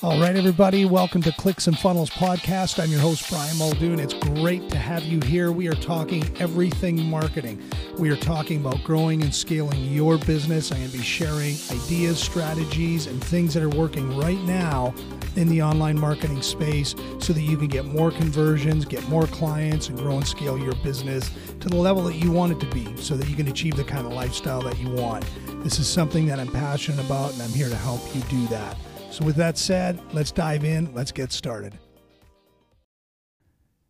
All 0.00 0.20
right, 0.20 0.36
everybody, 0.36 0.84
welcome 0.84 1.22
to 1.22 1.32
Clicks 1.32 1.66
and 1.66 1.76
Funnels 1.76 2.08
Podcast. 2.08 2.80
I'm 2.80 2.90
your 2.90 3.00
host, 3.00 3.28
Brian 3.28 3.58
Muldoon. 3.58 3.98
It's 3.98 4.14
great 4.14 4.70
to 4.70 4.78
have 4.78 5.02
you 5.02 5.20
here. 5.20 5.50
We 5.50 5.66
are 5.68 5.74
talking 5.74 6.24
everything 6.38 7.10
marketing. 7.10 7.60
We 7.98 8.08
are 8.10 8.16
talking 8.16 8.60
about 8.60 8.82
growing 8.84 9.22
and 9.22 9.34
scaling 9.34 9.84
your 9.86 10.16
business. 10.18 10.70
I'm 10.70 10.78
going 10.78 10.90
to 10.92 10.98
be 10.98 11.02
sharing 11.02 11.56
ideas, 11.70 12.20
strategies, 12.20 13.08
and 13.08 13.22
things 13.22 13.52
that 13.54 13.62
are 13.62 13.68
working 13.68 14.16
right 14.16 14.40
now 14.42 14.94
in 15.34 15.48
the 15.48 15.62
online 15.62 15.98
marketing 15.98 16.42
space 16.42 16.94
so 17.18 17.32
that 17.32 17.42
you 17.42 17.56
can 17.56 17.68
get 17.68 17.84
more 17.84 18.10
conversions, 18.10 18.84
get 18.84 19.06
more 19.08 19.26
clients, 19.26 19.88
and 19.88 19.98
grow 19.98 20.16
and 20.16 20.26
scale 20.26 20.56
your 20.56 20.74
business 20.76 21.30
to 21.60 21.68
the 21.68 21.76
level 21.76 22.04
that 22.04 22.14
you 22.14 22.30
want 22.30 22.52
it 22.52 22.60
to 22.60 22.66
be 22.72 22.96
so 22.96 23.16
that 23.16 23.28
you 23.28 23.36
can 23.36 23.48
achieve 23.48 23.76
the 23.76 23.84
kind 23.84 24.06
of 24.06 24.12
lifestyle 24.12 24.62
that 24.62 24.78
you 24.78 24.88
want. 24.90 25.24
This 25.62 25.80
is 25.80 25.88
something 25.88 26.26
that 26.26 26.38
I'm 26.38 26.52
passionate 26.52 27.04
about, 27.04 27.32
and 27.32 27.42
I'm 27.42 27.50
here 27.50 27.68
to 27.68 27.74
help 27.74 28.00
you 28.14 28.22
do 28.22 28.46
that. 28.46 28.76
So, 29.10 29.24
with 29.24 29.34
that 29.36 29.58
said, 29.58 30.00
let's 30.12 30.30
dive 30.30 30.64
in. 30.64 30.94
Let's 30.94 31.10
get 31.10 31.32
started. 31.32 31.76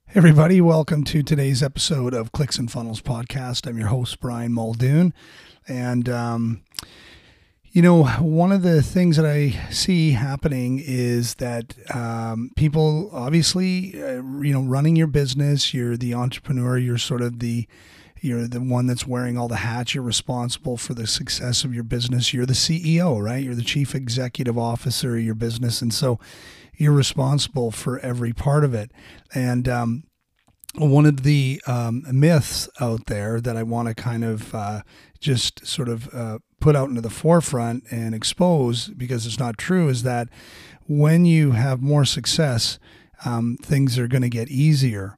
Hey 0.06 0.14
everybody, 0.16 0.62
welcome 0.62 1.04
to 1.04 1.22
today's 1.22 1.62
episode 1.62 2.14
of 2.14 2.32
Clicks 2.32 2.56
and 2.56 2.72
Funnels 2.72 3.02
podcast. 3.02 3.66
I'm 3.68 3.76
your 3.76 3.88
host, 3.88 4.18
Brian 4.18 4.54
Muldoon. 4.54 5.12
And, 5.68 6.08
um, 6.08 6.62
you 7.64 7.82
know, 7.82 8.04
one 8.04 8.50
of 8.50 8.62
the 8.62 8.82
things 8.82 9.18
that 9.18 9.26
I 9.26 9.50
see 9.70 10.12
happening 10.12 10.82
is 10.82 11.34
that 11.34 11.74
um, 11.94 12.50
people 12.56 13.10
obviously, 13.12 14.02
uh, 14.02 14.22
you 14.40 14.54
know, 14.54 14.62
running 14.62 14.96
your 14.96 15.06
business, 15.06 15.74
you're 15.74 15.98
the 15.98 16.14
entrepreneur, 16.14 16.78
you're 16.78 16.96
sort 16.96 17.20
of 17.20 17.40
the 17.40 17.68
you're 18.20 18.46
the 18.46 18.60
one 18.60 18.86
that's 18.86 19.06
wearing 19.06 19.38
all 19.38 19.48
the 19.48 19.56
hats. 19.56 19.94
You're 19.94 20.04
responsible 20.04 20.76
for 20.76 20.94
the 20.94 21.06
success 21.06 21.64
of 21.64 21.74
your 21.74 21.84
business. 21.84 22.32
You're 22.32 22.46
the 22.46 22.52
CEO, 22.52 23.22
right? 23.22 23.42
You're 23.42 23.54
the 23.54 23.62
chief 23.62 23.94
executive 23.94 24.58
officer 24.58 25.16
of 25.16 25.22
your 25.22 25.34
business. 25.34 25.82
And 25.82 25.92
so 25.92 26.18
you're 26.76 26.92
responsible 26.92 27.70
for 27.70 27.98
every 28.00 28.32
part 28.32 28.64
of 28.64 28.74
it. 28.74 28.90
And, 29.34 29.68
um, 29.68 30.04
one 30.74 31.06
of 31.06 31.22
the 31.22 31.60
um, 31.66 32.04
myths 32.12 32.68
out 32.80 33.06
there 33.06 33.40
that 33.40 33.56
I 33.56 33.62
want 33.62 33.88
to 33.88 33.94
kind 33.94 34.22
of 34.22 34.54
uh, 34.54 34.82
just 35.18 35.66
sort 35.66 35.88
of 35.88 36.12
uh, 36.14 36.38
put 36.60 36.76
out 36.76 36.88
into 36.88 37.00
the 37.00 37.10
forefront 37.10 37.84
and 37.90 38.14
expose 38.14 38.88
because 38.88 39.26
it's 39.26 39.38
not 39.38 39.58
true 39.58 39.88
is 39.88 40.02
that 40.02 40.28
when 40.86 41.24
you 41.24 41.52
have 41.52 41.82
more 41.82 42.04
success, 42.04 42.78
um, 43.24 43.56
things 43.60 43.98
are 43.98 44.08
going 44.08 44.22
to 44.22 44.28
get 44.28 44.48
easier. 44.48 45.16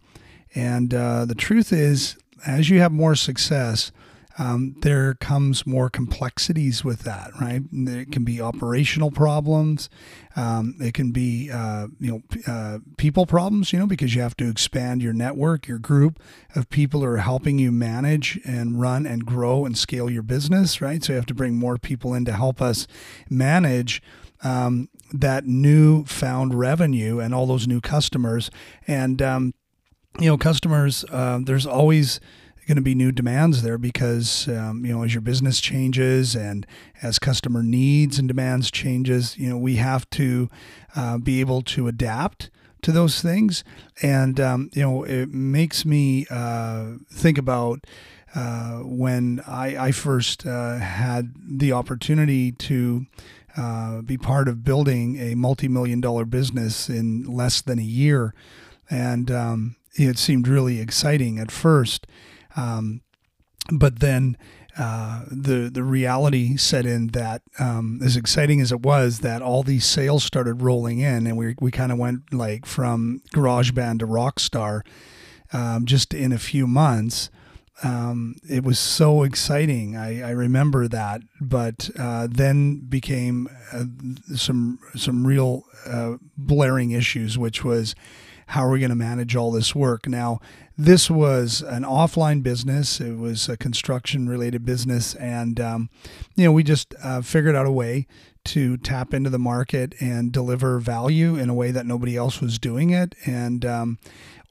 And 0.54 0.92
uh, 0.94 1.24
the 1.26 1.34
truth 1.34 1.72
is, 1.72 2.16
as 2.46 2.70
you 2.70 2.80
have 2.80 2.92
more 2.92 3.14
success, 3.14 3.92
um, 4.38 4.76
there 4.80 5.14
comes 5.14 5.66
more 5.66 5.90
complexities 5.90 6.82
with 6.82 7.00
that, 7.00 7.30
right? 7.38 7.62
It 7.72 8.10
can 8.10 8.24
be 8.24 8.40
operational 8.40 9.10
problems. 9.10 9.90
Um, 10.34 10.76
it 10.80 10.94
can 10.94 11.10
be, 11.10 11.50
uh, 11.50 11.88
you 11.98 12.10
know, 12.10 12.22
uh, 12.46 12.78
people 12.96 13.26
problems, 13.26 13.72
you 13.72 13.78
know, 13.78 13.86
because 13.86 14.14
you 14.14 14.22
have 14.22 14.36
to 14.38 14.48
expand 14.48 15.02
your 15.02 15.12
network, 15.12 15.66
your 15.66 15.78
group 15.78 16.20
of 16.54 16.70
people 16.70 17.00
who 17.00 17.06
are 17.06 17.18
helping 17.18 17.58
you 17.58 17.70
manage 17.70 18.40
and 18.46 18.80
run 18.80 19.04
and 19.04 19.26
grow 19.26 19.66
and 19.66 19.76
scale 19.76 20.08
your 20.08 20.22
business, 20.22 20.80
right? 20.80 21.04
So 21.04 21.12
you 21.12 21.16
have 21.16 21.26
to 21.26 21.34
bring 21.34 21.56
more 21.56 21.76
people 21.76 22.14
in 22.14 22.24
to 22.24 22.32
help 22.32 22.62
us 22.62 22.86
manage 23.28 24.00
um, 24.42 24.88
that 25.12 25.44
new 25.44 26.04
found 26.04 26.54
revenue 26.54 27.18
and 27.18 27.34
all 27.34 27.46
those 27.46 27.66
new 27.66 27.80
customers. 27.80 28.50
And, 28.86 29.20
um, 29.20 29.54
you 30.18 30.26
know, 30.26 30.36
customers, 30.36 31.04
uh, 31.10 31.40
there's 31.42 31.66
always 31.66 32.20
going 32.66 32.76
to 32.76 32.82
be 32.82 32.94
new 32.94 33.10
demands 33.10 33.62
there 33.62 33.78
because 33.78 34.46
um, 34.48 34.84
you 34.84 34.92
know 34.92 35.02
as 35.02 35.12
your 35.12 35.20
business 35.20 35.60
changes 35.60 36.36
and 36.36 36.64
as 37.02 37.18
customer 37.18 37.64
needs 37.64 38.16
and 38.16 38.28
demands 38.28 38.70
changes, 38.70 39.36
you 39.36 39.48
know 39.48 39.58
we 39.58 39.76
have 39.76 40.08
to 40.10 40.48
uh, 40.94 41.18
be 41.18 41.40
able 41.40 41.62
to 41.62 41.88
adapt 41.88 42.48
to 42.82 42.92
those 42.92 43.20
things, 43.20 43.64
and 44.02 44.38
um, 44.38 44.70
you 44.72 44.82
know 44.82 45.02
it 45.02 45.30
makes 45.30 45.84
me 45.84 46.26
uh, 46.30 46.94
think 47.12 47.38
about. 47.38 47.86
Uh, 48.32 48.78
when 48.84 49.42
I, 49.44 49.86
I 49.86 49.90
first 49.90 50.46
uh, 50.46 50.76
had 50.76 51.34
the 51.36 51.72
opportunity 51.72 52.52
to 52.52 53.06
uh, 53.56 54.02
be 54.02 54.16
part 54.16 54.46
of 54.46 54.62
building 54.62 55.16
a 55.16 55.34
multi-million 55.34 56.00
dollar 56.00 56.24
business 56.24 56.88
in 56.88 57.24
less 57.24 57.60
than 57.60 57.80
a 57.80 57.82
year, 57.82 58.32
and 58.88 59.32
um, 59.32 59.74
it 60.06 60.18
seemed 60.18 60.48
really 60.48 60.80
exciting 60.80 61.38
at 61.38 61.50
first. 61.50 62.06
Um, 62.56 63.02
but 63.70 64.00
then 64.00 64.36
uh, 64.78 65.24
the 65.30 65.70
the 65.72 65.82
reality 65.82 66.56
set 66.56 66.86
in 66.86 67.08
that 67.08 67.42
um, 67.58 68.00
as 68.02 68.16
exciting 68.16 68.60
as 68.60 68.72
it 68.72 68.80
was, 68.80 69.18
that 69.20 69.42
all 69.42 69.62
these 69.62 69.84
sales 69.84 70.24
started 70.24 70.62
rolling 70.62 71.00
in, 71.00 71.26
and 71.26 71.36
we 71.36 71.54
we 71.60 71.70
kind 71.70 71.92
of 71.92 71.98
went 71.98 72.32
like 72.32 72.66
from 72.66 73.22
GarageBand 73.34 73.98
to 74.00 74.06
Rockstar 74.06 74.82
um, 75.52 75.86
just 75.86 76.14
in 76.14 76.32
a 76.32 76.38
few 76.38 76.66
months. 76.66 77.30
Um, 77.82 78.36
it 78.48 78.62
was 78.62 78.78
so 78.78 79.22
exciting. 79.22 79.96
I, 79.96 80.28
I 80.28 80.30
remember 80.30 80.86
that, 80.86 81.22
but 81.40 81.88
uh, 81.98 82.28
then 82.30 82.80
became 82.88 83.48
uh, 83.72 83.84
some 84.36 84.78
some 84.94 85.26
real 85.26 85.64
uh, 85.86 86.16
blaring 86.36 86.90
issues, 86.90 87.38
which 87.38 87.64
was 87.64 87.94
how 88.50 88.64
are 88.66 88.70
we 88.70 88.80
going 88.80 88.90
to 88.90 88.96
manage 88.96 89.36
all 89.36 89.52
this 89.52 89.76
work? 89.76 90.08
Now, 90.08 90.40
this 90.76 91.08
was 91.08 91.62
an 91.62 91.84
offline 91.84 92.42
business. 92.42 93.00
It 93.00 93.16
was 93.16 93.48
a 93.48 93.56
construction 93.56 94.28
related 94.28 94.64
business. 94.64 95.14
And, 95.14 95.60
um, 95.60 95.88
you 96.34 96.44
know, 96.44 96.52
we 96.52 96.64
just 96.64 96.92
uh, 97.02 97.20
figured 97.22 97.54
out 97.54 97.66
a 97.66 97.70
way 97.70 98.08
to 98.46 98.76
tap 98.78 99.14
into 99.14 99.30
the 99.30 99.38
market 99.38 99.94
and 100.00 100.32
deliver 100.32 100.80
value 100.80 101.36
in 101.36 101.48
a 101.48 101.54
way 101.54 101.70
that 101.70 101.86
nobody 101.86 102.16
else 102.16 102.40
was 102.40 102.58
doing 102.58 102.90
it. 102.90 103.14
And, 103.24 103.64
um, 103.64 103.98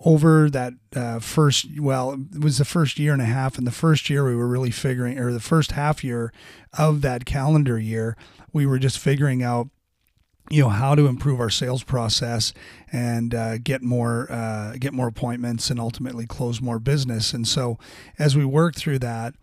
over 0.05 0.49
that 0.49 0.73
uh, 0.95 1.19
first, 1.19 1.67
well, 1.77 2.13
it 2.13 2.41
was 2.41 2.57
the 2.57 2.63
first 2.63 2.99
year 2.99 3.11
and 3.11 3.21
a 3.21 3.25
half. 3.25 3.57
And 3.57 3.67
the 3.67 3.71
first 3.71 4.09
year 4.09 4.25
we 4.25 4.33
were 4.33 4.47
really 4.47 4.71
figuring, 4.71 5.19
or 5.19 5.33
the 5.33 5.41
first 5.41 5.73
half 5.73 6.05
year 6.05 6.31
of 6.77 7.01
that 7.01 7.25
calendar 7.25 7.77
year, 7.77 8.15
we 8.53 8.65
were 8.65 8.79
just 8.79 8.97
figuring 8.97 9.43
out 9.43 9.67
you 10.49 10.63
know 10.63 10.69
how 10.69 10.95
to 10.95 11.07
improve 11.07 11.39
our 11.39 11.49
sales 11.49 11.83
process 11.83 12.53
and 12.91 13.35
uh, 13.35 13.57
get 13.59 13.81
more 13.81 14.31
uh, 14.31 14.75
get 14.79 14.93
more 14.93 15.07
appointments 15.07 15.69
and 15.69 15.79
ultimately 15.79 16.25
close 16.25 16.61
more 16.61 16.79
business. 16.79 17.33
And 17.33 17.47
so 17.47 17.77
as 18.17 18.35
we 18.35 18.45
work 18.45 18.75
through 18.75 18.99
that, 18.99 19.35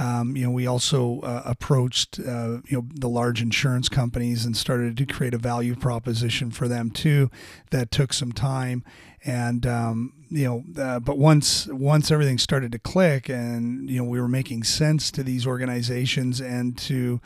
um, 0.00 0.34
you 0.34 0.44
know, 0.44 0.50
we 0.50 0.66
also 0.66 1.20
uh, 1.20 1.42
approached 1.44 2.18
uh, 2.18 2.60
you 2.66 2.78
know 2.78 2.86
the 2.94 3.08
large 3.08 3.42
insurance 3.42 3.90
companies 3.90 4.46
and 4.46 4.56
started 4.56 4.96
to 4.96 5.04
create 5.04 5.34
a 5.34 5.38
value 5.38 5.76
proposition 5.76 6.50
for 6.50 6.66
them 6.68 6.90
too. 6.90 7.30
That 7.70 7.90
took 7.90 8.14
some 8.14 8.32
time, 8.32 8.82
and 9.26 9.66
um, 9.66 10.14
you 10.30 10.44
know, 10.44 10.82
uh, 10.82 11.00
but 11.00 11.18
once 11.18 11.66
once 11.66 12.10
everything 12.10 12.38
started 12.38 12.72
to 12.72 12.78
click, 12.78 13.28
and 13.28 13.90
you 13.90 13.98
know, 13.98 14.08
we 14.08 14.18
were 14.18 14.28
making 14.28 14.64
sense 14.64 15.10
to 15.10 15.22
these 15.22 15.46
organizations 15.46 16.40
and 16.40 16.78
to 16.78 17.20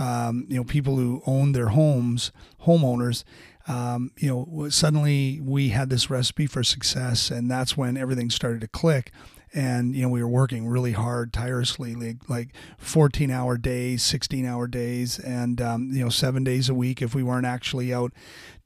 um, 0.00 0.46
you 0.48 0.56
know 0.56 0.64
people 0.64 0.96
who 0.96 1.22
own 1.26 1.52
their 1.52 1.68
homes, 1.68 2.32
homeowners. 2.64 3.22
Um, 3.68 4.10
you 4.16 4.28
know, 4.28 4.68
suddenly 4.68 5.40
we 5.40 5.68
had 5.68 5.90
this 5.90 6.10
recipe 6.10 6.48
for 6.48 6.64
success, 6.64 7.30
and 7.30 7.48
that's 7.48 7.76
when 7.76 7.96
everything 7.96 8.30
started 8.30 8.62
to 8.62 8.68
click 8.68 9.12
and 9.54 9.94
you 9.94 10.02
know 10.02 10.08
we 10.08 10.22
were 10.22 10.28
working 10.28 10.66
really 10.66 10.92
hard 10.92 11.32
tirelessly 11.32 11.94
like, 11.94 12.28
like 12.28 12.54
14 12.78 13.30
hour 13.30 13.56
days 13.56 14.02
16 14.02 14.44
hour 14.44 14.66
days 14.66 15.18
and 15.18 15.60
um, 15.60 15.90
you 15.92 16.02
know 16.02 16.10
seven 16.10 16.44
days 16.44 16.68
a 16.68 16.74
week 16.74 17.00
if 17.00 17.14
we 17.14 17.22
weren't 17.22 17.46
actually 17.46 17.92
out 17.92 18.12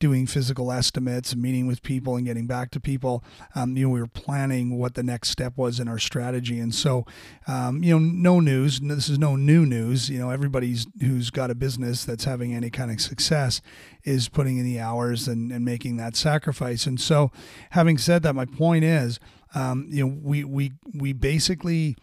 doing 0.00 0.26
physical 0.26 0.72
estimates 0.72 1.36
meeting 1.36 1.66
with 1.66 1.82
people 1.82 2.16
and 2.16 2.24
getting 2.24 2.46
back 2.46 2.70
to 2.70 2.80
people. 2.80 3.22
Um, 3.54 3.76
you 3.76 3.86
know 3.86 3.90
we 3.90 4.00
were 4.00 4.06
planning 4.06 4.78
what 4.78 4.94
the 4.94 5.02
next 5.02 5.28
step 5.28 5.56
was 5.56 5.78
in 5.78 5.86
our 5.86 5.98
strategy. 5.98 6.58
And 6.58 6.74
so 6.74 7.04
um, 7.46 7.84
you 7.84 7.98
know 7.98 7.98
no 8.00 8.40
news 8.40 8.80
this 8.80 9.08
is 9.08 9.18
no 9.18 9.36
new 9.36 9.66
news. 9.66 10.08
You 10.08 10.18
know 10.18 10.30
everybody's 10.30 10.86
who's 11.00 11.30
got 11.30 11.50
a 11.50 11.54
business 11.54 12.04
that's 12.04 12.24
having 12.24 12.54
any 12.54 12.70
kind 12.70 12.90
of 12.90 13.00
success 13.00 13.60
is 14.02 14.30
putting 14.30 14.56
in 14.56 14.64
the 14.64 14.80
hours 14.80 15.28
and, 15.28 15.52
and 15.52 15.64
making 15.64 15.98
that 15.98 16.16
sacrifice. 16.16 16.86
And 16.86 16.98
so 16.98 17.30
having 17.70 17.98
said 17.98 18.22
that 18.22 18.34
my 18.34 18.46
point 18.46 18.84
is 18.84 19.20
um, 19.54 19.86
you 19.90 20.06
know, 20.06 20.18
we 20.22 20.44
we 20.44 20.72
we 20.94 21.12
basically 21.12 21.96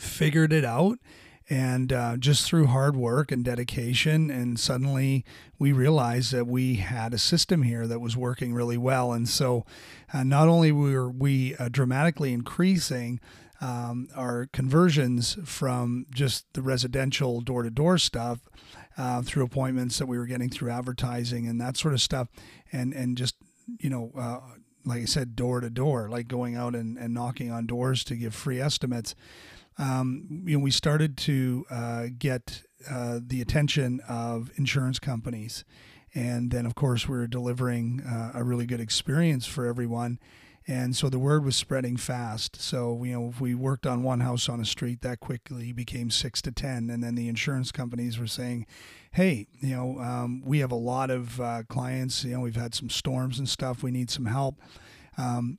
figured 0.00 0.52
it 0.52 0.64
out 0.64 0.98
and 1.50 1.92
uh, 1.92 2.16
just 2.16 2.44
through 2.44 2.66
hard 2.66 2.94
work 2.94 3.32
and 3.32 3.44
dedication 3.44 4.30
and 4.30 4.60
suddenly 4.60 5.24
we 5.58 5.72
realized 5.72 6.32
that 6.32 6.46
we 6.46 6.74
had 6.74 7.14
a 7.14 7.18
system 7.18 7.62
here 7.62 7.86
that 7.86 8.00
was 8.00 8.16
working 8.16 8.52
really 8.52 8.76
well. 8.76 9.12
And 9.12 9.28
so 9.28 9.64
uh, 10.12 10.24
not 10.24 10.48
only 10.48 10.72
were 10.72 11.10
we 11.10 11.56
uh, 11.56 11.68
dramatically 11.70 12.32
increasing 12.32 13.18
um, 13.60 14.08
our 14.14 14.46
conversions 14.52 15.38
from 15.44 16.06
just 16.10 16.52
the 16.52 16.62
residential 16.62 17.40
door-to-door 17.40 17.98
stuff 17.98 18.40
uh, 18.96 19.22
through 19.22 19.44
appointments 19.44 19.98
that 19.98 20.06
we 20.06 20.18
were 20.18 20.26
getting 20.26 20.50
through 20.50 20.70
advertising 20.70 21.48
and 21.48 21.60
that 21.60 21.76
sort 21.76 21.94
of 21.94 22.00
stuff 22.00 22.28
and 22.72 22.92
and 22.92 23.16
just 23.16 23.36
you 23.80 23.90
know 23.90 24.12
uh, 24.16 24.40
like 24.88 25.02
I 25.02 25.06
said, 25.06 25.36
door 25.36 25.60
to 25.60 25.70
door, 25.70 26.08
like 26.08 26.26
going 26.28 26.56
out 26.56 26.74
and, 26.74 26.96
and 26.96 27.14
knocking 27.14 27.50
on 27.50 27.66
doors 27.66 28.02
to 28.04 28.16
give 28.16 28.34
free 28.34 28.60
estimates. 28.60 29.14
um, 29.78 30.42
you 30.44 30.58
know, 30.58 30.62
we 30.62 30.70
started 30.70 31.16
to 31.18 31.64
uh, 31.70 32.06
get 32.18 32.62
uh, 32.90 33.20
the 33.24 33.40
attention 33.40 34.00
of 34.08 34.50
insurance 34.56 34.98
companies. 34.98 35.64
And 36.14 36.50
then, 36.50 36.66
of 36.66 36.74
course, 36.74 37.08
we 37.08 37.16
are 37.16 37.26
delivering 37.26 38.00
uh, 38.00 38.32
a 38.34 38.42
really 38.42 38.66
good 38.66 38.80
experience 38.80 39.46
for 39.46 39.66
everyone. 39.66 40.18
And 40.68 40.94
so 40.94 41.08
the 41.08 41.18
word 41.18 41.46
was 41.46 41.56
spreading 41.56 41.96
fast. 41.96 42.60
So, 42.60 43.02
you 43.02 43.12
know, 43.14 43.28
if 43.28 43.40
we 43.40 43.54
worked 43.54 43.86
on 43.86 44.02
one 44.02 44.20
house 44.20 44.50
on 44.50 44.60
a 44.60 44.66
street, 44.66 45.00
that 45.00 45.18
quickly 45.18 45.72
became 45.72 46.10
six 46.10 46.42
to 46.42 46.52
10. 46.52 46.90
And 46.90 47.02
then 47.02 47.14
the 47.14 47.26
insurance 47.26 47.72
companies 47.72 48.18
were 48.18 48.26
saying, 48.26 48.66
hey, 49.12 49.46
you 49.60 49.74
know, 49.74 49.98
um, 49.98 50.42
we 50.44 50.58
have 50.58 50.70
a 50.70 50.76
lot 50.76 51.10
of 51.10 51.40
uh, 51.40 51.62
clients, 51.70 52.22
you 52.22 52.34
know, 52.34 52.40
we've 52.40 52.54
had 52.54 52.74
some 52.74 52.90
storms 52.90 53.38
and 53.38 53.48
stuff, 53.48 53.82
we 53.82 53.90
need 53.90 54.10
some 54.10 54.26
help. 54.26 54.56
Um, 55.16 55.58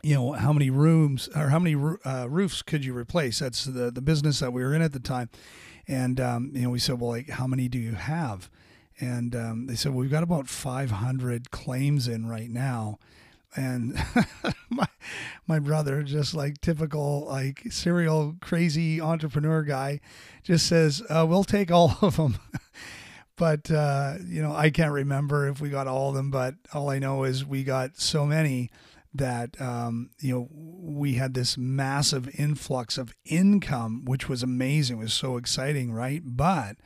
you 0.00 0.14
know 0.14 0.30
how 0.30 0.52
many 0.52 0.70
rooms 0.70 1.28
or 1.34 1.48
how 1.48 1.58
many 1.58 1.74
uh, 2.04 2.26
roofs 2.28 2.62
could 2.62 2.84
you 2.84 2.96
replace 2.96 3.40
that's 3.40 3.64
the 3.64 3.90
the 3.90 4.00
business 4.00 4.38
that 4.38 4.52
we 4.52 4.62
were 4.62 4.72
in 4.72 4.80
at 4.80 4.92
the 4.92 5.00
time 5.00 5.28
and 5.88 6.20
um, 6.20 6.52
you 6.54 6.62
know 6.62 6.70
we 6.70 6.78
said 6.78 7.00
well 7.00 7.10
like 7.10 7.28
how 7.30 7.48
many 7.48 7.68
do 7.68 7.78
you 7.80 7.94
have 7.94 8.48
and 9.00 9.34
um, 9.34 9.66
they 9.66 9.74
said 9.74 9.90
well, 9.90 10.00
we've 10.00 10.10
got 10.10 10.22
about 10.22 10.46
500 10.46 11.50
claims 11.50 12.06
in 12.06 12.28
right 12.28 12.48
now 12.48 13.00
and 13.58 13.98
my 14.70 14.86
my 15.46 15.58
brother 15.58 16.02
just 16.02 16.34
like 16.34 16.60
typical 16.60 17.26
like 17.26 17.62
serial 17.70 18.36
crazy 18.40 19.00
entrepreneur 19.00 19.62
guy 19.62 20.00
just 20.42 20.66
says 20.66 21.02
uh, 21.10 21.26
we'll 21.28 21.44
take 21.44 21.70
all 21.70 21.96
of 22.02 22.16
them 22.16 22.38
but 23.36 23.70
uh, 23.70 24.14
you 24.24 24.40
know 24.40 24.52
i 24.52 24.70
can't 24.70 24.92
remember 24.92 25.48
if 25.48 25.60
we 25.60 25.68
got 25.68 25.86
all 25.86 26.10
of 26.10 26.14
them 26.14 26.30
but 26.30 26.54
all 26.72 26.88
i 26.88 26.98
know 26.98 27.24
is 27.24 27.44
we 27.44 27.64
got 27.64 27.98
so 27.98 28.24
many 28.24 28.70
that 29.14 29.60
um, 29.60 30.10
you 30.20 30.34
know 30.34 30.48
we 30.52 31.14
had 31.14 31.34
this 31.34 31.56
massive 31.56 32.28
influx 32.38 32.98
of 32.98 33.14
income 33.24 34.04
which 34.04 34.28
was 34.28 34.42
amazing. 34.42 34.98
It 34.98 35.02
was 35.02 35.14
so 35.14 35.36
exciting 35.36 35.92
right? 35.92 36.22
But 36.24 36.76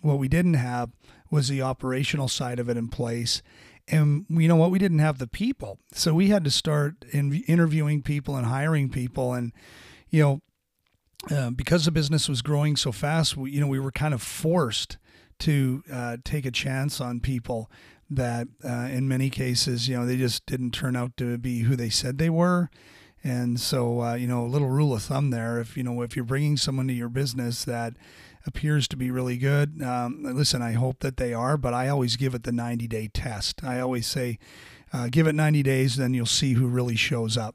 what 0.00 0.18
we 0.18 0.28
didn't 0.28 0.54
have 0.54 0.90
was 1.30 1.48
the 1.48 1.62
operational 1.62 2.28
side 2.28 2.58
of 2.58 2.68
it 2.68 2.76
in 2.76 2.88
place 2.88 3.42
and 3.90 4.26
you 4.28 4.48
know 4.48 4.56
what 4.56 4.70
we 4.70 4.78
didn't 4.78 4.98
have 4.98 5.18
the 5.18 5.26
people. 5.26 5.78
So 5.92 6.14
we 6.14 6.28
had 6.28 6.44
to 6.44 6.50
start 6.50 7.04
in 7.10 7.32
interviewing 7.46 8.02
people 8.02 8.36
and 8.36 8.46
hiring 8.46 8.88
people. 8.88 9.32
And 9.32 9.52
you 10.10 10.22
know 10.22 10.40
uh, 11.30 11.50
because 11.50 11.84
the 11.84 11.90
business 11.90 12.28
was 12.28 12.42
growing 12.42 12.76
so 12.76 12.92
fast 12.92 13.36
we, 13.36 13.50
you 13.50 13.60
know 13.60 13.66
we 13.66 13.80
were 13.80 13.92
kind 13.92 14.14
of 14.14 14.22
forced 14.22 14.96
to 15.38 15.82
uh, 15.92 16.16
take 16.24 16.46
a 16.46 16.50
chance 16.50 17.00
on 17.00 17.20
people 17.20 17.70
that 18.10 18.48
uh, 18.64 18.88
in 18.90 19.08
many 19.08 19.30
cases 19.30 19.88
you 19.88 19.96
know 19.96 20.06
they 20.06 20.16
just 20.16 20.46
didn't 20.46 20.70
turn 20.70 20.96
out 20.96 21.16
to 21.16 21.36
be 21.38 21.60
who 21.60 21.76
they 21.76 21.90
said 21.90 22.18
they 22.18 22.30
were. 22.30 22.70
And 23.24 23.58
so 23.58 24.00
uh, 24.00 24.14
you 24.14 24.26
know 24.26 24.44
a 24.44 24.48
little 24.48 24.68
rule 24.68 24.94
of 24.94 25.02
thumb 25.02 25.30
there 25.30 25.60
if 25.60 25.76
you 25.76 25.82
know 25.82 26.02
if 26.02 26.14
you're 26.14 26.24
bringing 26.24 26.56
someone 26.56 26.86
to 26.88 26.94
your 26.94 27.08
business 27.08 27.64
that 27.64 27.94
appears 28.48 28.88
to 28.88 28.96
be 28.96 29.10
really 29.10 29.36
good. 29.36 29.80
Um, 29.82 30.22
listen, 30.24 30.62
I 30.62 30.72
hope 30.72 31.00
that 31.00 31.18
they 31.18 31.32
are, 31.32 31.56
but 31.56 31.74
I 31.74 31.88
always 31.88 32.16
give 32.16 32.34
it 32.34 32.42
the 32.42 32.52
90 32.52 32.88
day 32.88 33.08
test. 33.12 33.62
I 33.62 33.78
always 33.78 34.06
say, 34.06 34.38
uh, 34.92 35.08
give 35.10 35.26
it 35.26 35.34
90 35.34 35.62
days, 35.62 35.96
then 35.96 36.14
you'll 36.14 36.26
see 36.26 36.54
who 36.54 36.66
really 36.66 36.96
shows 36.96 37.36
up. 37.36 37.54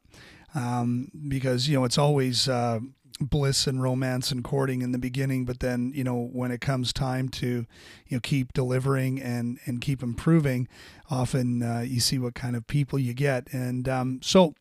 Um, 0.56 1.10
because, 1.28 1.68
you 1.68 1.78
know, 1.78 1.84
it's 1.84 1.98
always 1.98 2.48
uh, 2.48 2.80
bliss 3.20 3.66
and 3.66 3.82
romance 3.82 4.32
and 4.32 4.44
courting 4.44 4.82
in 4.82 4.92
the 4.92 5.00
beginning, 5.00 5.46
but 5.46 5.60
then, 5.60 5.92
you 5.96 6.04
know, 6.04 6.30
when 6.32 6.52
it 6.52 6.62
comes 6.62 6.94
time 6.94 7.28
to, 7.30 7.66
you 8.08 8.18
know, 8.18 8.20
keep 8.22 8.54
delivering 8.54 9.20
and, 9.20 9.60
and 9.66 9.82
keep 9.82 10.04
improving, 10.04 10.68
often 11.10 11.64
uh, 11.64 11.80
you 11.80 12.00
see 12.00 12.20
what 12.20 12.36
kind 12.36 12.56
of 12.56 12.68
people 12.68 13.00
you 13.00 13.14
get. 13.14 13.52
And 13.52 13.90
um, 13.90 14.20
so, 14.22 14.54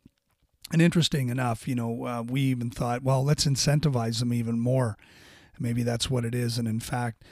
and 0.73 0.81
interesting 0.81 1.29
enough, 1.29 1.69
you 1.69 1.75
know, 1.75 2.07
uh, 2.07 2.23
we 2.23 2.41
even 2.43 2.71
thought, 2.71 3.03
well, 3.03 3.23
let's 3.23 3.45
incentivize 3.45 4.21
them 4.21 4.33
even 4.33 4.59
more. 4.59 4.97
Maybe 5.59 5.83
that's 5.83 6.11
what 6.11 6.25
it 6.25 6.35
is. 6.35 6.59
And 6.59 6.67
in 6.67 6.81
fact, 6.81 7.25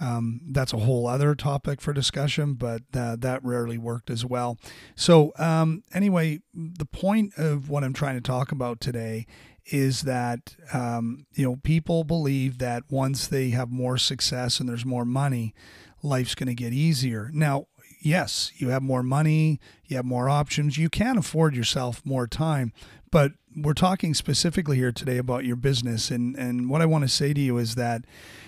um, 0.00 0.40
that's 0.50 0.72
a 0.72 0.78
whole 0.78 1.06
other 1.06 1.34
topic 1.34 1.80
for 1.80 1.92
discussion, 1.92 2.54
but 2.54 2.82
uh, 2.94 3.16
that 3.16 3.42
rarely 3.42 3.78
worked 3.78 4.10
as 4.10 4.24
well. 4.24 4.58
So, 4.94 5.32
um, 5.38 5.82
anyway, 5.94 6.40
the 6.52 6.84
point 6.84 7.32
of 7.38 7.70
what 7.70 7.82
I'm 7.82 7.94
trying 7.94 8.16
to 8.16 8.20
talk 8.20 8.52
about 8.52 8.80
today 8.80 9.26
is 9.66 10.02
that 10.02 10.54
um, 10.72 11.26
you 11.34 11.44
know 11.44 11.56
people 11.56 12.04
believe 12.04 12.58
that 12.58 12.84
once 12.88 13.26
they 13.26 13.50
have 13.50 13.70
more 13.70 13.98
success 13.98 14.60
and 14.60 14.68
there's 14.68 14.84
more 14.84 15.04
money, 15.04 15.54
life's 16.02 16.34
going 16.34 16.48
to 16.48 16.54
get 16.54 16.72
easier. 16.72 17.30
Now, 17.32 17.66
yes, 18.00 18.52
you 18.56 18.68
have 18.68 18.82
more 18.82 19.02
money, 19.02 19.60
you 19.86 19.96
have 19.96 20.04
more 20.04 20.28
options, 20.28 20.78
you 20.78 20.88
can 20.88 21.18
afford 21.18 21.56
yourself 21.56 22.02
more 22.04 22.26
time, 22.26 22.72
but 23.10 23.32
we're 23.56 23.74
talking 23.74 24.12
specifically 24.12 24.76
here 24.76 24.92
today 24.92 25.16
about 25.16 25.44
your 25.44 25.56
business. 25.56 26.10
And, 26.10 26.36
and 26.36 26.68
what 26.68 26.82
I 26.82 26.86
want 26.86 27.04
to 27.04 27.08
say 27.08 27.32
to 27.32 27.40
you 27.40 27.56
is 27.58 27.74
that 27.76 28.04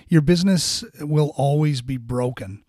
your 0.09 0.21
business 0.21 0.85
will 1.01 1.33
always 1.37 1.81
be 1.81 1.97
broken. 1.97 2.63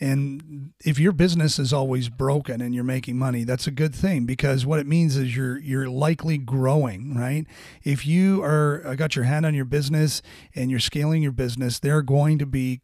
And 0.00 0.72
if 0.84 1.00
your 1.00 1.10
business 1.10 1.58
is 1.58 1.72
always 1.72 2.08
broken 2.08 2.60
and 2.60 2.72
you're 2.72 2.84
making 2.84 3.18
money, 3.18 3.42
that's 3.42 3.66
a 3.66 3.72
good 3.72 3.94
thing 3.94 4.26
because 4.26 4.64
what 4.64 4.78
it 4.78 4.86
means 4.86 5.16
is 5.16 5.36
you're 5.36 5.58
you're 5.58 5.88
likely 5.88 6.38
growing, 6.38 7.16
right? 7.16 7.46
If 7.82 8.06
you 8.06 8.40
are 8.44 8.86
uh, 8.86 8.94
got 8.94 9.16
your 9.16 9.24
hand 9.24 9.44
on 9.44 9.54
your 9.54 9.64
business 9.64 10.22
and 10.54 10.70
you're 10.70 10.78
scaling 10.78 11.20
your 11.24 11.32
business, 11.32 11.80
there 11.80 11.96
are 11.96 12.02
going 12.02 12.38
to 12.38 12.46
be 12.46 12.80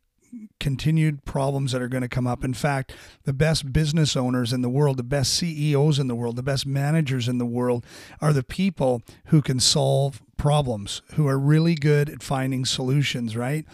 continued 0.60 1.24
problems 1.24 1.72
that 1.72 1.82
are 1.82 1.88
going 1.88 2.02
to 2.02 2.08
come 2.08 2.26
up. 2.26 2.44
In 2.44 2.54
fact, 2.54 2.92
the 3.24 3.32
best 3.32 3.72
business 3.72 4.16
owners 4.16 4.52
in 4.52 4.62
the 4.62 4.68
world, 4.68 4.96
the 4.96 5.02
best 5.02 5.34
CEOs 5.34 5.98
in 5.98 6.08
the 6.08 6.14
world, 6.14 6.36
the 6.36 6.42
best 6.42 6.66
managers 6.66 7.28
in 7.28 7.38
the 7.38 7.46
world 7.46 7.84
are 8.20 8.32
the 8.32 8.42
people 8.42 9.02
who 9.26 9.42
can 9.42 9.60
solve 9.60 10.22
problems, 10.36 11.02
who 11.14 11.26
are 11.26 11.38
really 11.38 11.74
good 11.74 12.08
at 12.08 12.22
finding 12.22 12.64
solutions, 12.64 13.36
right? 13.36 13.64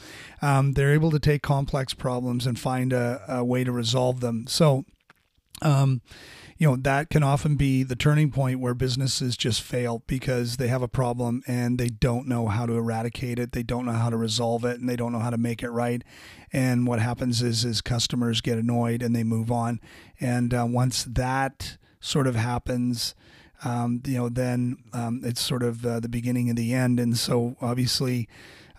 Um, 0.43 0.73
they're 0.73 0.93
able 0.93 1.11
to 1.11 1.19
take 1.19 1.43
complex 1.43 1.95
problems 1.95 2.47
and 2.47 2.59
find 2.59 2.93
a, 2.93 3.23
a 3.29 3.45
way 3.45 3.65
to 3.65 3.73
resolve 3.73 4.21
them. 4.21 4.47
So, 4.47 4.85
um, 5.63 6.01
you 6.61 6.69
know 6.69 6.77
that 6.77 7.09
can 7.09 7.23
often 7.23 7.57
be 7.57 7.83
the 7.83 7.97
turning 7.97 8.31
point 8.31 8.61
where 8.61 8.75
businesses 8.75 9.35
just 9.35 9.63
fail 9.63 10.03
because 10.07 10.59
they 10.59 10.69
have 10.69 10.83
a 10.83 10.89
problem 10.89 11.43
and 11.47 11.79
they 11.79 11.89
don't 11.89 12.29
know 12.29 12.49
how 12.49 12.67
to 12.67 12.75
eradicate 12.75 13.39
it. 13.39 13.53
They 13.53 13.63
don't 13.63 13.87
know 13.87 13.93
how 13.93 14.11
to 14.11 14.17
resolve 14.19 14.67
it 14.67 14.79
and 14.79 14.87
they 14.87 14.95
don't 14.95 15.11
know 15.11 15.21
how 15.21 15.31
to 15.31 15.39
make 15.39 15.63
it 15.63 15.71
right. 15.71 16.05
And 16.53 16.87
what 16.87 17.01
happens 17.01 17.41
is 17.41 17.65
is 17.65 17.81
customers 17.81 18.43
get 18.43 18.59
annoyed 18.59 19.03
and 19.03 19.17
they 19.17 19.25
move 19.25 19.51
on. 19.51 19.81
And 20.21 20.53
uh, 20.53 20.67
once 20.69 21.05
that 21.05 21.79
sort 21.99 22.27
of 22.27 22.35
happens 22.35 23.15
um, 23.65 24.03
you 24.07 24.19
know 24.19 24.29
then 24.29 24.77
um, 24.93 25.23
it's 25.25 25.41
sort 25.41 25.63
of 25.63 25.85
uh, 25.87 25.99
the 25.99 26.11
beginning 26.11 26.51
of 26.51 26.57
the 26.57 26.75
end. 26.75 27.01
And 27.01 27.17
so 27.17 27.57
obviously 27.63 28.29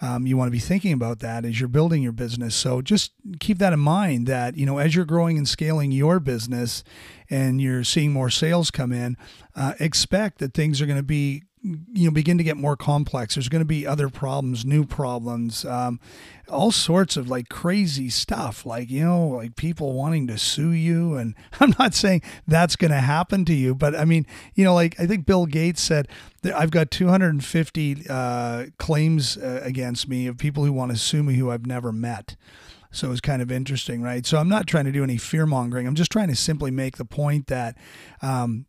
um, 0.01 0.25
you 0.25 0.35
want 0.35 0.47
to 0.47 0.51
be 0.51 0.59
thinking 0.59 0.93
about 0.93 1.19
that 1.19 1.45
as 1.45 1.59
you're 1.59 1.69
building 1.69 2.01
your 2.01 2.11
business. 2.11 2.55
So 2.55 2.81
just 2.81 3.11
keep 3.39 3.59
that 3.59 3.71
in 3.71 3.79
mind 3.79 4.27
that, 4.27 4.57
you 4.57 4.65
know, 4.65 4.79
as 4.79 4.95
you're 4.95 5.05
growing 5.05 5.37
and 5.37 5.47
scaling 5.47 5.91
your 5.91 6.19
business 6.19 6.83
and 7.29 7.61
you're 7.61 7.83
seeing 7.83 8.11
more 8.11 8.31
sales 8.31 8.71
come 8.71 8.91
in, 8.91 9.15
uh, 9.55 9.73
expect 9.79 10.39
that 10.39 10.53
things 10.53 10.81
are 10.81 10.87
going 10.87 10.97
to 10.97 11.03
be 11.03 11.43
you 11.63 12.05
know 12.05 12.11
begin 12.11 12.37
to 12.37 12.43
get 12.43 12.57
more 12.57 12.75
complex 12.75 13.35
there's 13.35 13.49
going 13.49 13.61
to 13.61 13.65
be 13.65 13.85
other 13.85 14.09
problems 14.09 14.65
new 14.65 14.83
problems 14.83 15.63
um, 15.65 15.99
all 16.49 16.71
sorts 16.71 17.15
of 17.15 17.29
like 17.29 17.49
crazy 17.49 18.09
stuff 18.09 18.65
like 18.65 18.89
you 18.89 19.03
know 19.03 19.27
like 19.27 19.55
people 19.55 19.93
wanting 19.93 20.25
to 20.25 20.37
sue 20.37 20.71
you 20.71 21.15
and 21.15 21.35
i'm 21.59 21.73
not 21.77 21.93
saying 21.93 22.21
that's 22.47 22.75
going 22.75 22.91
to 22.91 22.97
happen 22.97 23.45
to 23.45 23.53
you 23.53 23.75
but 23.75 23.95
i 23.95 24.03
mean 24.03 24.25
you 24.55 24.63
know 24.63 24.73
like 24.73 24.99
i 24.99 25.05
think 25.05 25.25
bill 25.25 25.45
gates 25.45 25.81
said 25.81 26.07
i've 26.55 26.71
got 26.71 26.89
250 26.89 28.05
uh, 28.09 28.65
claims 28.79 29.37
uh, 29.37 29.61
against 29.63 30.07
me 30.07 30.25
of 30.25 30.37
people 30.37 30.65
who 30.65 30.73
want 30.73 30.91
to 30.91 30.97
sue 30.97 31.21
me 31.21 31.35
who 31.35 31.51
i've 31.51 31.65
never 31.65 31.91
met 31.91 32.35
so 32.91 33.09
it's 33.11 33.21
kind 33.21 33.41
of 33.41 33.51
interesting, 33.51 34.01
right? 34.01 34.25
So 34.25 34.37
I'm 34.37 34.49
not 34.49 34.67
trying 34.67 34.83
to 34.83 34.91
do 34.91 35.01
any 35.01 35.15
fear 35.15 35.45
mongering. 35.45 35.87
I'm 35.87 35.95
just 35.95 36.11
trying 36.11 36.27
to 36.27 36.35
simply 36.35 36.71
make 36.71 36.97
the 36.97 37.05
point 37.05 37.47
that, 37.47 37.77
um, 38.21 38.65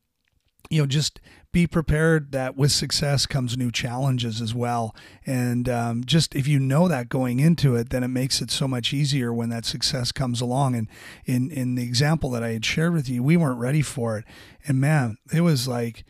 you 0.72 0.80
know, 0.80 0.86
just 0.86 1.20
be 1.52 1.66
prepared 1.66 2.32
that 2.32 2.56
with 2.56 2.72
success 2.72 3.26
comes 3.26 3.58
new 3.58 3.70
challenges 3.70 4.40
as 4.40 4.54
well. 4.54 4.96
And 5.26 5.68
um, 5.68 6.02
just 6.02 6.34
if 6.34 6.48
you 6.48 6.58
know 6.58 6.88
that 6.88 7.10
going 7.10 7.40
into 7.40 7.76
it, 7.76 7.90
then 7.90 8.02
it 8.02 8.08
makes 8.08 8.40
it 8.40 8.50
so 8.50 8.66
much 8.66 8.94
easier 8.94 9.34
when 9.34 9.50
that 9.50 9.66
success 9.66 10.12
comes 10.12 10.40
along. 10.40 10.74
And 10.74 10.88
in, 11.26 11.50
in 11.50 11.74
the 11.74 11.82
example 11.82 12.30
that 12.30 12.42
I 12.42 12.52
had 12.52 12.64
shared 12.64 12.94
with 12.94 13.06
you, 13.06 13.22
we 13.22 13.36
weren't 13.36 13.60
ready 13.60 13.82
for 13.82 14.16
it. 14.16 14.24
And 14.66 14.80
man, 14.80 15.18
it 15.30 15.42
was 15.42 15.68
like, 15.68 16.04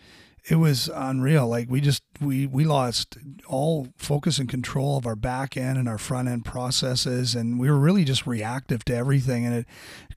it 0.49 0.57
was 0.57 0.88
unreal. 0.95 1.49
Like 1.49 1.69
we 1.69 1.81
just 1.81 2.04
we 2.23 2.47
we 2.47 2.64
lost 2.64 3.19
all 3.47 3.88
focus 3.97 4.38
and 4.38 4.49
control 4.49 4.97
of 4.97 5.07
our 5.07 5.17
back 5.17 5.57
end 5.57 5.79
and 5.79 5.88
our 5.88 5.99
front 5.99 6.29
end 6.29 6.45
processes, 6.45 7.35
and 7.35 7.59
we 7.59 7.71
were 7.71 7.79
really 7.79 8.05
just 8.05 8.26
reactive 8.26 8.85
to 8.87 8.95
everything, 8.95 9.45
and 9.45 9.55
it 9.55 9.67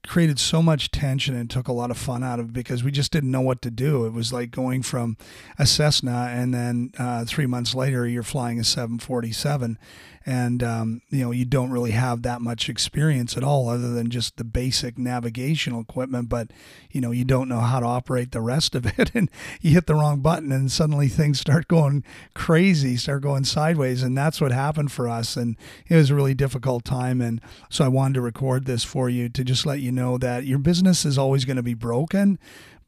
created 0.07 0.39
so 0.39 0.61
much 0.61 0.91
tension 0.91 1.35
and 1.35 1.49
took 1.49 1.67
a 1.67 1.73
lot 1.73 1.91
of 1.91 1.97
fun 1.97 2.23
out 2.23 2.39
of 2.39 2.49
it 2.49 2.53
because 2.53 2.83
we 2.83 2.91
just 2.91 3.11
didn't 3.11 3.31
know 3.31 3.41
what 3.41 3.61
to 3.63 3.71
do. 3.71 4.05
It 4.05 4.13
was 4.13 4.31
like 4.31 4.51
going 4.51 4.83
from 4.83 5.17
a 5.57 5.65
Cessna, 5.65 6.29
and 6.31 6.53
then 6.53 6.91
uh, 6.97 7.25
three 7.25 7.47
months 7.47 7.73
later 7.73 8.07
you're 8.07 8.23
flying 8.23 8.59
a 8.59 8.63
747, 8.63 9.77
and 10.25 10.63
um, 10.63 11.01
you 11.09 11.23
know 11.23 11.31
you 11.31 11.45
don't 11.45 11.71
really 11.71 11.91
have 11.91 12.23
that 12.23 12.41
much 12.41 12.67
experience 12.67 13.37
at 13.37 13.43
all 13.43 13.69
other 13.69 13.93
than 13.93 14.09
just 14.09 14.37
the 14.37 14.43
basic 14.43 14.97
navigational 14.97 15.81
equipment 15.81 16.29
but 16.29 16.51
you 16.89 16.99
know 16.99 17.11
you 17.11 17.23
don't 17.23 17.47
know 17.47 17.59
how 17.59 17.79
to 17.79 17.85
operate 17.85 18.31
the 18.31 18.41
rest 18.41 18.73
of 18.73 18.85
it 18.99 19.11
and 19.13 19.29
you 19.61 19.71
hit 19.71 19.85
the 19.85 19.95
wrong 19.95 20.21
button 20.21 20.51
and 20.51 20.71
suddenly 20.71 21.07
things 21.07 21.39
start 21.39 21.67
going 21.67 21.94
going 21.95 22.13
crazy, 22.33 22.97
start 22.97 23.21
going 23.21 23.43
sideways. 23.43 24.03
And 24.03 24.17
that's 24.17 24.41
what 24.41 24.51
happened 24.51 24.91
for 24.91 25.07
us. 25.07 25.37
And 25.37 25.57
it 25.87 25.95
was 25.95 26.09
a 26.09 26.15
really 26.15 26.33
difficult 26.33 26.83
time. 26.83 27.21
And 27.21 27.41
so 27.69 27.85
I 27.85 27.89
wanted 27.89 28.15
to 28.15 28.21
record 28.21 28.65
this 28.65 28.83
for 28.83 29.09
you 29.09 29.29
to 29.29 29.43
just 29.43 29.65
let 29.65 29.79
you 29.79 29.91
know 29.91 30.17
that 30.17 30.45
your 30.45 30.59
business 30.59 31.05
is 31.05 31.17
always 31.17 31.45
going 31.45 31.57
to 31.57 31.63
be 31.63 31.73
broken, 31.73 32.39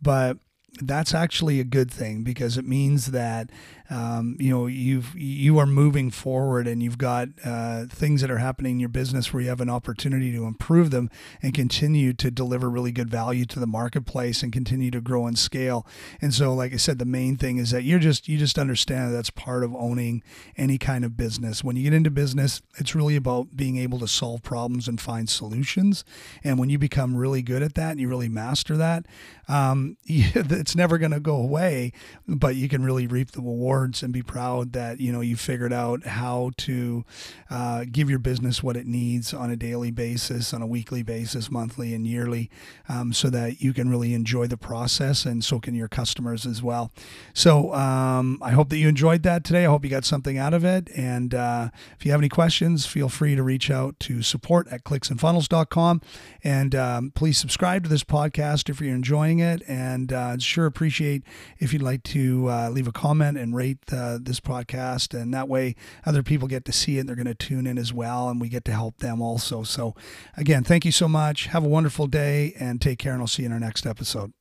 but 0.02 0.38
that's 0.82 1.14
actually 1.14 1.60
a 1.60 1.64
good 1.64 1.90
thing 1.90 2.24
because 2.24 2.58
it 2.58 2.66
means 2.66 3.08
that 3.08 3.50
um, 3.90 4.36
you 4.40 4.50
know 4.50 4.68
you've 4.68 5.16
you 5.16 5.58
are 5.60 5.66
moving 5.66 6.12
forward 6.12 6.68
and 6.68 6.84
you've 6.84 6.98
got 6.98 7.30
uh, 7.44 7.86
things 7.86 8.22
that 8.22 8.30
are 8.30 8.38
happening 8.38 8.74
in 8.74 8.80
your 8.80 8.90
business 8.90 9.34
where 9.34 9.42
you 9.44 9.50
have 9.50 9.62
an 9.62 9.70
opportunity 9.70 10.32
to 10.32 10.46
improve 10.46 10.92
them 10.92 11.10
and 11.42 11.54
continue 11.54 12.14
to 12.14 12.30
deliver 12.30 12.70
really 12.70 12.92
good 12.92 13.10
value 13.10 13.46
to 13.46 13.60
the 13.60 13.68
marketplace 13.68 14.44
and 14.44 14.52
continue 14.52 14.92
to 14.92 15.00
grow 15.00 15.26
and 15.26 15.38
scale. 15.38 15.86
And 16.22 16.34
so 16.34 16.54
like 16.54 16.74
i 16.74 16.78
said 16.78 17.00
the 17.00 17.06
main 17.06 17.38
thing 17.38 17.58
is 17.58 17.72
that 17.72 17.84
you're 17.84 18.00
just 18.00 18.28
you 18.28 18.38
just 18.38 18.60
understand 18.60 19.10
that 19.10 19.16
that's 19.16 19.30
part 19.30 19.64
of 19.64 19.74
owning 19.76 20.24
any 20.58 20.78
kind 20.78 21.06
of 21.06 21.16
business. 21.16 21.64
When 21.64 21.76
you 21.76 21.84
get 21.84 21.94
into 21.94 22.12
business 22.12 22.62
it's 22.78 22.96
really 22.96 23.16
about 23.16 23.56
being 23.56 23.78
able 23.78 24.00
to 24.00 24.08
solve 24.08 24.44
problems 24.44 24.88
and 24.88 25.00
find 25.00 25.30
solutions. 25.30 26.04
And 26.44 26.60
when 26.60 26.70
you 26.70 26.78
become 26.78 27.16
really 27.16 27.42
good 27.42 27.62
at 27.62 27.76
that 27.76 27.92
and 27.92 28.00
you 28.00 28.08
really 28.08 28.30
master 28.30 28.76
that 28.78 29.06
um, 29.48 29.98
it's 30.06 30.76
never 30.76 30.98
going 30.98 31.12
to 31.12 31.20
go 31.20 31.36
away 31.36 31.94
but 32.28 32.56
you 32.56 32.68
can 32.68 32.84
really 32.84 33.08
reap 33.08 33.32
the 33.32 33.42
rewards 33.78 34.04
and 34.04 34.12
be 34.12 34.22
proud 34.22 34.74
that 34.74 35.00
you 35.00 35.12
know 35.12 35.22
you 35.22 35.36
figured 35.36 35.74
out 35.74 36.06
how 36.06 36.52
to 36.58 37.06
uh, 37.50 37.86
give 37.92 38.10
your 38.10 38.20
business 38.20 38.64
what 38.64 38.76
it 38.76 38.86
needs 38.86 39.34
on 39.34 39.50
a 39.50 39.56
daily 39.56 39.92
basis, 39.92 40.54
on 40.54 40.62
a 40.62 40.68
weekly 40.68 41.04
basis, 41.04 41.52
monthly 41.52 41.94
and 41.94 42.08
yearly, 42.08 42.50
um, 42.90 43.14
so 43.14 43.30
that 43.30 43.62
you 43.62 43.74
can 43.74 43.90
really 43.90 44.14
enjoy 44.14 44.48
the 44.48 44.58
process, 44.58 45.26
and 45.26 45.44
so 45.44 45.60
can 45.60 45.76
your 45.76 45.88
customers 45.88 46.46
as 46.46 46.64
well. 46.64 46.92
So 47.34 47.74
um, 47.74 48.40
I 48.42 48.52
hope 48.52 48.70
that 48.70 48.78
you 48.78 48.88
enjoyed 48.88 49.24
that 49.24 49.44
today. 49.44 49.66
I 49.66 49.70
hope 49.70 49.84
you 49.84 49.90
got 49.90 50.06
something 50.06 50.38
out 50.38 50.54
of 50.54 50.66
it. 50.66 50.90
And 50.96 51.34
uh, 51.34 51.70
if 51.98 52.06
you 52.06 52.12
have 52.12 52.20
any 52.20 52.30
questions, 52.30 52.86
feel 52.86 53.10
free 53.10 53.36
to 53.36 53.44
reach 53.44 53.70
out 53.70 54.00
to 54.02 54.22
support 54.22 54.68
at 54.70 54.84
clicksandfunnels.com. 54.84 56.02
And 56.44 56.76
um, 56.76 57.12
please 57.14 57.38
subscribe 57.38 57.84
to 57.84 57.90
this 57.90 58.04
podcast 58.04 58.70
if 58.70 58.82
you're 58.82 58.96
enjoying 58.96 59.40
it. 59.40 59.62
And 59.68 60.12
uh, 60.12 60.38
sure 60.40 60.66
appreciate 60.66 61.24
if 61.60 61.74
you'd 61.74 61.82
like 61.82 62.04
to 62.04 62.50
uh, 62.50 62.70
leave 62.70 62.88
a 62.88 62.92
comment 62.92 63.38
and 63.38 63.56
rate 63.56 63.67
rate 63.68 63.94
uh, 63.94 64.18
this 64.22 64.40
podcast, 64.40 65.20
and 65.20 65.34
that 65.34 65.48
way 65.48 65.76
other 66.06 66.24
people 66.24 66.48
get 66.48 66.66
to 66.66 66.72
see 66.72 66.98
it. 66.98 67.02
And 67.02 67.10
they're 67.10 67.16
going 67.16 67.28
to 67.28 67.36
tune 67.36 67.68
in 67.68 67.78
as 67.78 67.94
well, 67.94 68.30
and 68.30 68.40
we 68.40 68.50
get 68.50 68.66
to 68.66 68.72
help 68.72 68.98
them 68.98 69.22
also. 69.22 69.64
So, 69.64 69.96
again, 70.36 70.64
thank 70.64 70.86
you 70.86 70.92
so 70.92 71.08
much. 71.08 71.48
Have 71.48 71.64
a 71.64 71.70
wonderful 71.70 72.08
day, 72.08 72.54
and 72.60 72.82
take 72.82 73.00
care. 73.00 73.14
And 73.14 73.22
I'll 73.22 73.28
see 73.28 73.44
you 73.44 73.48
in 73.48 73.54
our 73.54 73.60
next 73.60 73.86
episode. 73.86 74.37